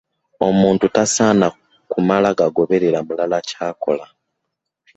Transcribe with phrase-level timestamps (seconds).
[0.47, 1.47] Omuntu tasaana
[1.91, 4.05] kumala gagoberera mulala kyakola.